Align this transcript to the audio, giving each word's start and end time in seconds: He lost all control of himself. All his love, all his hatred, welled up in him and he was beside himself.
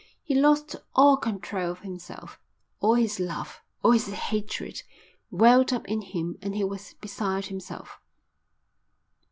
He 0.23 0.33
lost 0.33 0.75
all 0.95 1.15
control 1.15 1.69
of 1.69 1.81
himself. 1.81 2.39
All 2.79 2.95
his 2.95 3.19
love, 3.19 3.61
all 3.83 3.91
his 3.91 4.07
hatred, 4.07 4.81
welled 5.29 5.71
up 5.71 5.87
in 5.87 6.01
him 6.01 6.39
and 6.41 6.55
he 6.55 6.63
was 6.63 6.95
beside 6.95 7.45
himself. 7.45 7.99